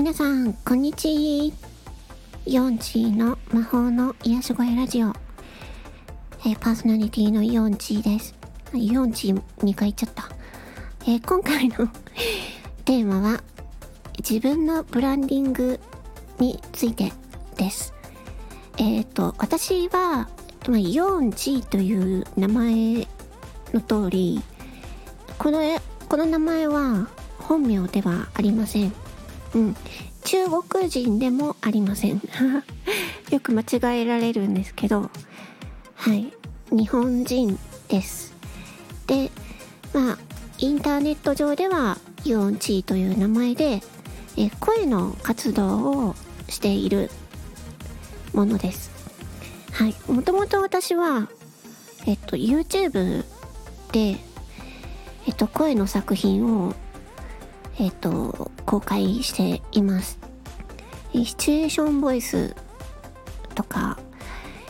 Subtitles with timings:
[0.00, 1.52] 皆さん、こんにち
[2.46, 5.08] ヨンチーの魔法の癒し声ラジオ。
[6.38, 8.34] えー、パーソナリティのヨンチーです。
[8.72, 10.30] ヨンチー2回言っちゃった。
[11.02, 11.86] えー、今回の
[12.86, 13.42] テーマは、
[14.26, 15.78] 自分のブランディング
[16.38, 17.12] について
[17.58, 17.92] です。
[18.78, 20.30] えっ、ー、と、私は、
[20.66, 23.06] まあ、ヨンチーという名前
[23.74, 24.40] の通り、
[25.36, 25.60] この、
[26.08, 27.06] この名前は
[27.38, 28.99] 本名ではありません。
[29.54, 29.76] うん。
[30.24, 32.20] 中国人でもありません。
[33.30, 35.10] よく間違えられるんですけど、
[35.94, 36.32] はい。
[36.70, 38.34] 日本人です。
[39.06, 39.30] で、
[39.92, 40.18] まあ、
[40.58, 43.82] インターネット上では、ユオンチーという名前で、
[44.36, 46.14] え声の活動を
[46.48, 47.10] している
[48.32, 48.90] ものです。
[49.72, 49.94] はい。
[50.08, 51.28] もともと私は、
[52.06, 53.24] えっと、YouTube
[53.92, 54.16] で、
[55.26, 56.74] えっと、声の作品を
[57.78, 60.18] えっ、ー、と、公開しています。
[61.12, 62.54] シチュエーションボイス
[63.54, 63.98] とか、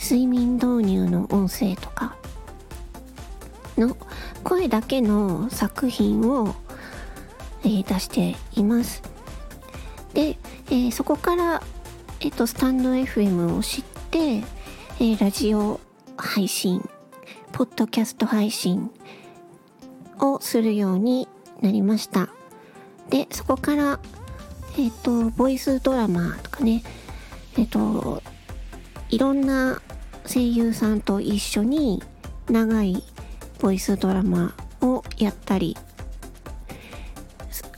[0.00, 2.16] 睡眠導入の音声とか
[3.78, 3.96] の
[4.42, 6.54] 声だけの作品を、
[7.64, 9.02] えー、出しています。
[10.14, 11.62] で、えー、そこから、
[12.20, 14.42] えっ、と、スタンド FM を知って、
[15.00, 15.80] えラジオ
[16.16, 16.88] 配信、
[17.52, 18.90] ポッドキャスト配信
[20.20, 21.28] をするように
[21.60, 22.28] なりました。
[23.10, 24.00] で、そこから、
[24.78, 26.82] えっ、ー、と、ボイスドラマとかね、
[27.56, 28.22] えっ、ー、と、
[29.10, 29.82] いろんな
[30.26, 32.02] 声優さんと一緒に
[32.48, 33.02] 長い
[33.60, 35.76] ボイスドラマをやったり、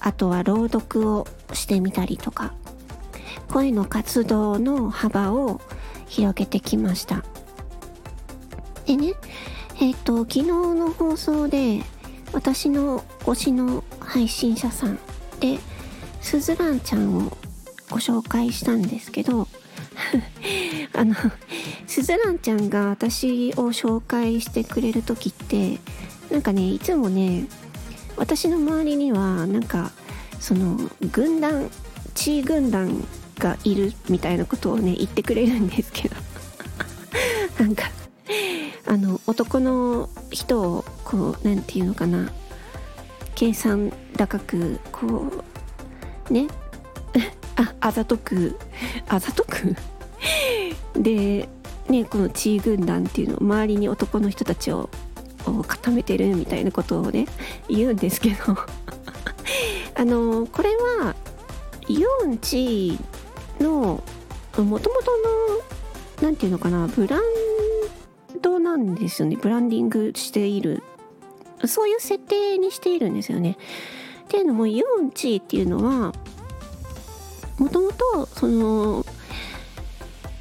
[0.00, 2.54] あとは朗読をしてみたりとか、
[3.48, 5.60] 声の活動の幅を
[6.06, 7.24] 広げてきました。
[8.86, 9.14] でね、
[9.80, 11.82] えっ、ー、と、昨日の放送で
[12.32, 14.98] 私の推しの配信者さん
[15.40, 15.58] で
[16.20, 17.36] スズランちゃんを
[17.90, 19.46] ご紹介したんですけど
[20.94, 21.14] あの
[21.86, 25.78] スズランちゃんが私を紹介してくれる時って
[26.30, 27.46] なんかねいつもね
[28.16, 29.92] 私の周りにはなんか
[30.40, 30.78] その
[31.12, 31.70] 軍団
[32.14, 33.06] 地位軍団
[33.38, 36.16] がいるみたいなことをね言ってくれるんですけど。
[37.58, 37.84] なんか
[38.86, 42.30] あの男の人をこう何て言うのかな
[43.34, 45.30] 計算高くこ
[46.30, 46.48] うね。
[47.56, 48.58] ああざとく。
[49.08, 49.76] あざとく？
[50.96, 51.48] で
[51.88, 54.88] ねこの地位軍団っていうのを周りに男の人たちを
[55.66, 57.26] 固めてるみたいなことをね
[57.68, 58.56] 言うんですけど。
[59.96, 61.14] あのこれは
[61.86, 62.98] イオンチ
[63.60, 64.02] のも
[64.56, 64.90] ともとの
[66.20, 67.22] 何て言うのかなブラン
[68.40, 69.36] ドなんですよね。
[69.36, 70.82] ブランディングしている。
[71.66, 73.56] そういう設定にしているんですよね。
[74.34, 76.12] っていうのも、ユンチーっていうのは、
[77.56, 79.06] もともと、その、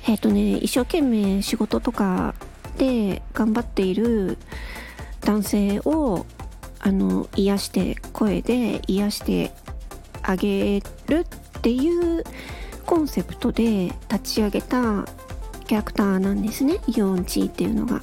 [0.07, 2.33] えっ、ー、とね、一生懸命仕事とか
[2.79, 4.39] で頑張っている
[5.21, 6.25] 男性を、
[6.79, 9.51] あの、癒して、声で癒して
[10.23, 12.23] あげるっていう
[12.87, 15.05] コンセプトで立ち上げた
[15.67, 18.01] キャラクターなんですね、ユンチーっていうのが。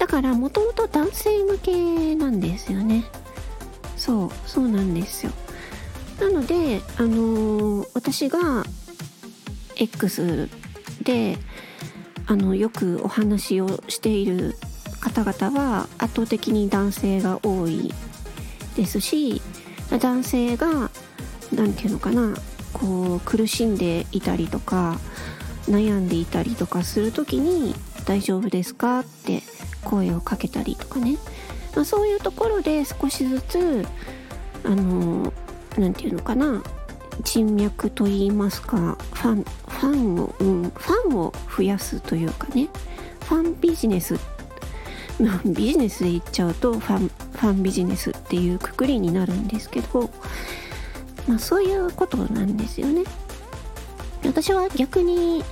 [0.00, 3.04] だからもともと男性向けなんですよね
[4.10, 5.30] そうそうなんですよ
[6.18, 8.64] なのであのー、私が
[9.76, 10.48] X
[11.04, 11.38] で
[12.26, 14.56] あのよくお話をしている
[15.00, 17.94] 方々は圧倒的に男性が多い
[18.76, 19.40] ですし
[20.00, 20.90] 男性が
[21.54, 22.34] 何て言うのかな
[22.72, 24.98] こう苦しんでいたりとか
[25.66, 29.44] 悩んでいたりとかする時に「大丈夫ですか?」って
[29.84, 31.16] 声をかけたりとかね、
[31.74, 33.86] まあ、そういうところで少しずつ
[34.64, 35.32] あの
[35.76, 36.62] 何て言うのかな
[37.22, 42.68] 人脈といいますかファンファンを、うん、ファンを増やすというかね
[43.24, 44.18] ファンビジネス
[45.44, 50.10] ビジネスで言っちゃうとファンファンビジネスっていうくくりになるんですけど、
[51.28, 53.04] まあ、そういうことなんですよね。
[54.24, 55.44] 私は逆に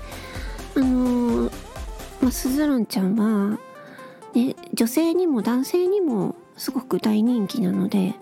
[0.74, 1.50] あの
[2.20, 3.58] まあ、スズランちゃんは
[4.38, 8.14] ね、女性にも男性にもすごく大人気なので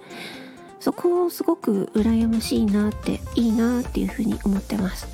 [0.81, 5.09] そこをすごく羨ましいなっていいなっていうふうに思ってます。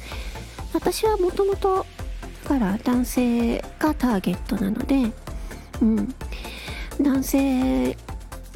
[0.74, 1.86] 私はもともと
[2.44, 5.10] から男性がターゲットなので
[5.80, 6.14] うん。
[7.00, 7.96] 男性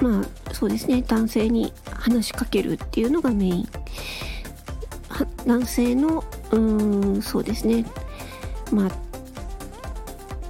[0.03, 1.03] まあそうですね。
[1.03, 3.69] 男性に話しかけるっていうのがメイン。
[5.47, 7.87] 男性のうんそうですね。
[8.73, 9.06] まあ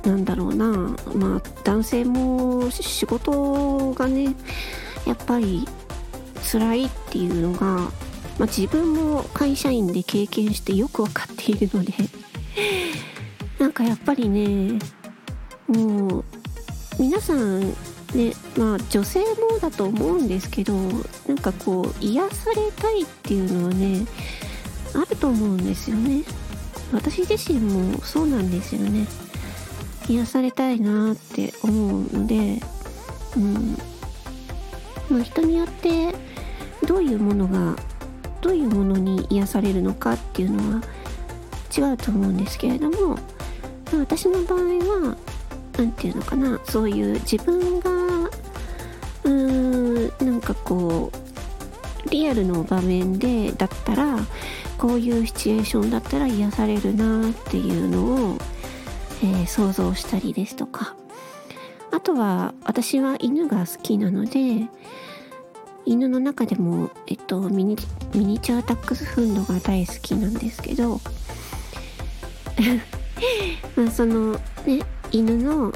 [0.07, 0.67] なんだろうな。
[1.15, 4.35] まあ男性も仕事がね
[5.07, 5.67] やっぱり
[6.51, 7.91] 辛いっていうのが
[8.39, 11.93] まあ、自分も会社員で経験してよく分かっているので
[13.59, 14.79] なんかやっぱりね
[15.67, 16.25] もう
[16.99, 17.61] 皆さん
[18.15, 20.75] ねまあ女性もだと思うんですけど
[21.27, 24.07] なんかこう癒されたいっていうのはね
[24.95, 26.23] あると思うんですよね。
[26.93, 29.07] 私自身もそうなんですよね。
[30.09, 32.61] 癒されたいなって思うので
[33.37, 33.79] うん。
[35.11, 36.15] まあ人によって
[36.87, 37.77] どういうものが
[38.41, 40.83] どういうものに癒されるのかっていうのは
[41.77, 43.19] 違うと思うんですけれども
[43.93, 45.17] ま私の場合は
[45.77, 54.19] 何て言うのかなそういう自分がうーんなんかこうリアルの場面でだったら
[54.79, 58.39] こういうシチュエーションだったら癒されるなっていうのを、
[59.23, 60.95] えー、想像したりですとか。
[61.93, 64.69] あとは私は犬が好きなので
[65.87, 67.77] 犬の中でも、えっと、ミニ
[68.13, 71.01] ミニチュアタックスフンドが大好きなんですけど
[73.77, 74.33] まあその
[74.67, 74.83] ね
[75.13, 75.73] 犬の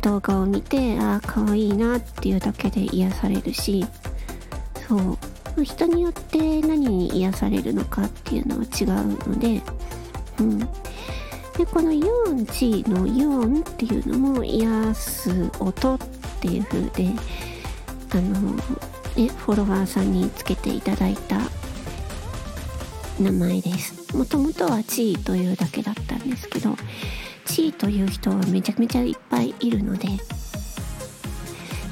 [0.00, 3.84] 動画を見てああ可愛いなっていうだけで癒されるし
[4.86, 5.18] そう。
[5.64, 9.60] 人によって何に癒されるのかっていうのは違うので
[10.38, 10.68] うん。
[11.58, 15.98] でこのユオンチのユンっていうのも癒す音っ
[16.40, 17.08] ていう風で
[18.12, 18.52] あの
[19.16, 21.40] ねフォロワーさんにつけていただいた
[23.20, 24.16] 名前です。
[24.16, 26.76] もともとはチーというだけだったんですけど
[27.44, 30.06] チーという人はめちゃめちゃいっぱいいるので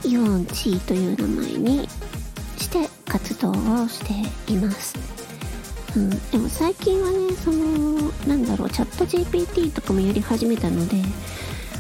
[0.05, 1.89] イオンチーという名前に
[2.57, 5.16] して活動をしています、
[5.97, 11.03] うん、でも最近はねそのなんだろうチャット GPT とかもやり始めたので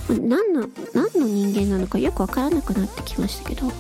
[0.08, 3.70] 何の何の人間なのかよくわからなくなってきましたけど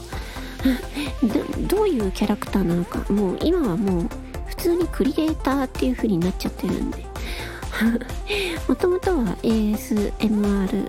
[1.68, 4.08] どういうキャラクターなのかもう今はもう
[4.46, 7.06] 普通にクリエイターっていう風になっちゃってるんで
[8.68, 10.88] もともとは ASMR、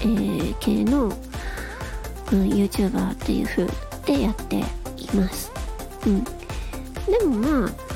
[0.00, 1.12] えー、系の、うん、
[2.48, 3.66] YouTuber っていう風
[4.06, 4.64] でやってい
[5.14, 5.50] ます。
[6.06, 6.24] うん。
[6.24, 7.87] でもまあ、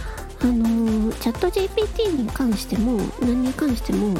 [0.42, 4.14] あの、チャット GPT に関しても、何に関しても、や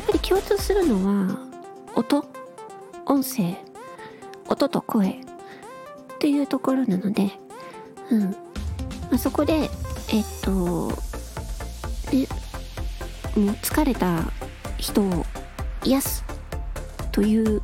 [0.00, 1.38] っぱり共通するのは、
[1.94, 2.24] 音、
[3.06, 3.56] 音声、
[4.48, 5.14] 音と声っ
[6.18, 7.30] ていうところなので、
[8.10, 8.22] うん。
[8.22, 8.36] ま
[9.12, 9.70] あ、そこで、
[10.12, 10.88] えっと、
[12.12, 12.26] ね、
[13.36, 14.22] もう疲れた
[14.78, 15.26] 人を
[15.82, 16.24] 癒す
[17.10, 17.62] という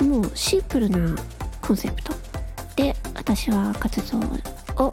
[0.00, 1.16] もうシンプルな
[1.60, 2.12] コンセプト
[2.76, 4.18] で私は活動
[4.86, 4.92] を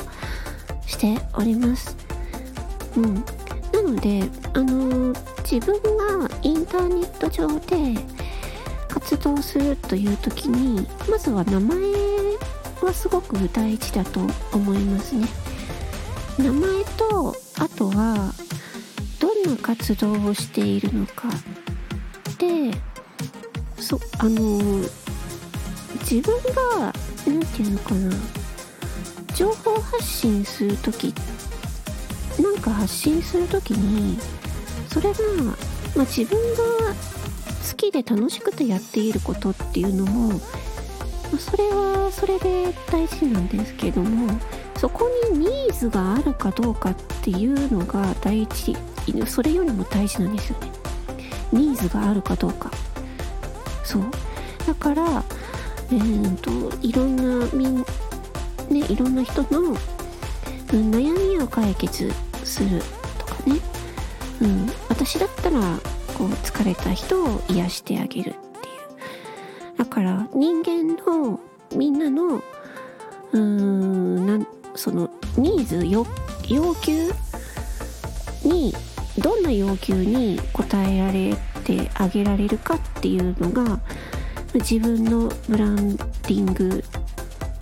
[0.86, 2.01] しております。
[2.96, 3.16] うん、
[3.74, 4.24] なので、
[4.54, 5.14] あの
[5.50, 5.76] 自分
[6.20, 8.00] がインターネット上で
[8.88, 11.78] 活動するという時にまずは名前
[12.82, 14.22] はすごく大事だと
[14.54, 15.28] 思いますね。
[16.38, 18.34] 名前とあとは
[19.20, 21.30] どんな活動をしているのか。
[22.38, 22.72] で
[23.78, 24.84] そあの
[26.02, 26.36] 自分
[26.80, 26.94] が
[27.26, 28.12] 何て言うのかな。
[29.36, 31.51] 情報発信する時なん
[32.62, 34.18] か発信する時に
[34.90, 35.20] それが、
[35.96, 36.94] まあ、自分が
[37.70, 40.36] 好きで楽しくてやっていることっていうのも、ま
[41.36, 44.32] あ、それはそれで大事なんですけども
[44.78, 48.76] そこにニーズがあるかどうかっていうのが大事。
[49.28, 50.72] それよりも大事なんですよね。
[51.52, 52.72] ニーズがあるかどうか。
[53.84, 54.04] そう。
[54.66, 55.24] だから
[55.94, 56.52] えーと、
[56.82, 57.86] いろんなみん、ね、
[58.88, 59.76] いろんな人の、
[60.68, 62.10] 悩みを解決
[62.52, 62.82] する
[63.18, 63.60] とかね、
[64.42, 65.60] うん、私だったら
[66.18, 68.40] こう疲れた人を癒してあげるってい
[69.76, 69.78] う。
[69.78, 71.40] だから人間の
[71.74, 76.06] みんなのうーんなんそのニーズ要
[76.76, 77.12] 求
[78.44, 78.74] に
[79.18, 83.80] どんな要求に応えられてあげられるかっていうのが
[84.54, 86.84] 自分のブランディング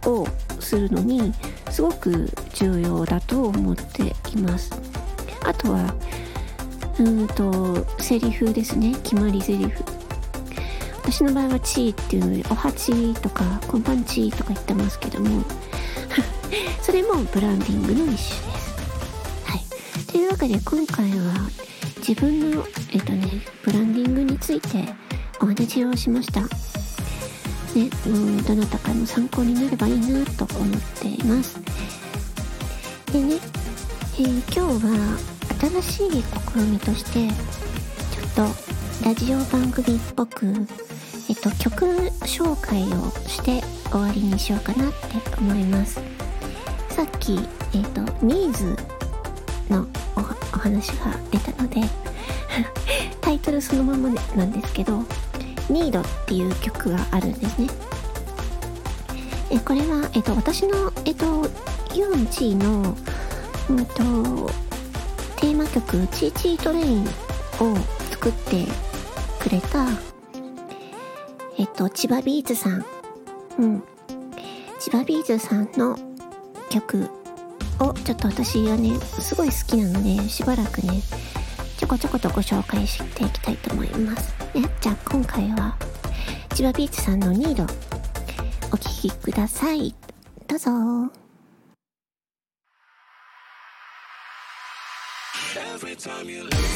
[0.05, 0.27] を
[0.60, 1.31] するのに
[1.72, 4.72] すごく重要だと思っています。
[5.44, 5.94] あとは
[7.00, 8.96] うんとセリフですね。
[9.04, 9.84] 決まりセリフ。
[11.04, 15.44] 私の場合は「チー」っていうので「おはち」とか「こんばんち」とか言ってますけども。
[16.82, 18.74] それもブランディングの一種です。
[19.44, 20.06] はい。
[20.08, 21.34] というわけで今回は
[21.98, 24.94] 自分のえっとねブランディングについて
[25.40, 26.69] お話をしました。
[27.79, 31.59] ね、うん、どなたかの参考になればいいなと思っています。
[33.13, 33.36] でね、
[34.19, 35.17] えー、今日は
[35.81, 37.27] 新しい試みとして、
[38.13, 38.51] ちょっ
[39.01, 40.45] とラジオ番組っぽく、
[41.29, 41.86] えっと、曲
[42.25, 46.01] 紹介をして終わりにしようかなって思います。
[46.89, 48.75] さっき、えっ、ー、と、ニーズ
[49.69, 51.81] のお話が出たので
[53.21, 55.03] タイトルそのままなんですけど、
[55.70, 57.68] ニードっていう曲があるんですね。
[59.52, 61.50] えこれは、えっ、と、私の、えっ、と、
[61.96, 62.96] ユンチーの、
[63.70, 64.50] うんと、
[65.38, 67.04] テーマ曲、チーチートレイン
[67.60, 67.76] を
[68.12, 68.66] 作って
[69.40, 69.88] くれた、
[71.58, 72.86] えっと、千葉ビーズさん。
[73.58, 73.84] うん。
[74.80, 75.98] 千葉ビーズさんの
[76.70, 77.10] 曲
[77.80, 81.02] をちょっと私はね、すごい好きなので、しばらくね、
[81.78, 84.38] ちょこちょことご紹介していきたいと思います。
[84.53, 85.77] ね、じゃあ今回は、
[86.56, 87.63] 千葉ビーチさんのニード、
[88.72, 89.94] お聴きください。
[90.48, 90.72] どうぞ。
[95.75, 96.69] Every time you leave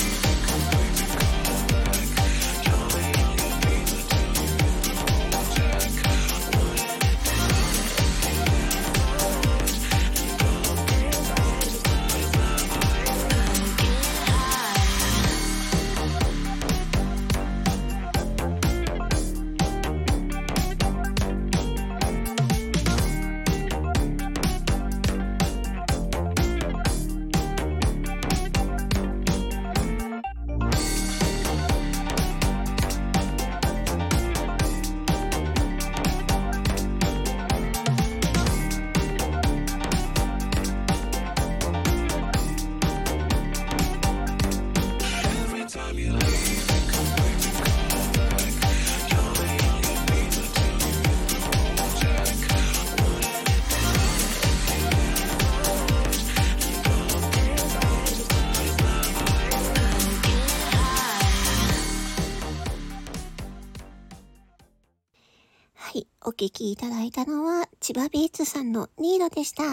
[66.43, 69.63] 聴きいただいたのは、千葉ビーツさんのニードでした。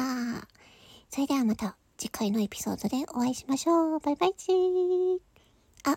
[1.09, 3.99] それではまた次回のエピソードでお会いしましょう。
[3.99, 5.19] バイバイチー。
[5.85, 5.97] あ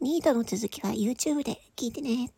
[0.00, 2.30] ニートの続きは YouTube で聞いてね。